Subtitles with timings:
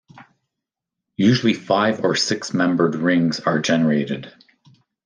[1.17, 4.33] Usually five- or six-membered rings are generated.